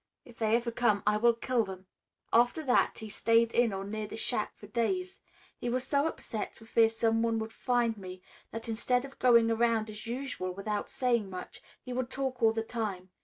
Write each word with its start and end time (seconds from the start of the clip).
If 0.25 0.39
they 0.39 0.55
ever 0.55 0.71
come 0.71 1.03
I 1.05 1.17
will 1.17 1.35
kill 1.35 1.63
them.' 1.63 1.85
"After 2.33 2.63
that 2.63 2.97
he 2.97 3.07
stayed 3.07 3.53
in 3.53 3.71
or 3.71 3.85
near 3.85 4.07
the 4.07 4.17
shack 4.17 4.57
for 4.57 4.65
days. 4.65 5.19
He 5.59 5.69
was 5.69 5.83
so 5.85 6.07
upset 6.07 6.55
for 6.55 6.65
fear 6.65 6.89
someone 6.89 7.37
would 7.37 7.53
find 7.53 7.95
me 7.99 8.23
that 8.49 8.67
instead 8.67 9.05
of 9.05 9.19
going 9.19 9.51
around 9.51 9.91
as 9.91 10.07
usual 10.07 10.55
without 10.55 10.89
saying 10.89 11.29
much, 11.29 11.61
he 11.83 11.93
would 11.93 12.09
talk 12.09 12.41
all 12.41 12.51
the 12.51 12.63
time. 12.63 13.11